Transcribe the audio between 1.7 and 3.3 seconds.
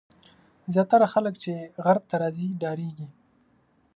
غرب ته راځي ډارېږي.